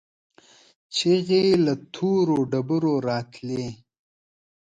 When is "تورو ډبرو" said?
1.93-2.93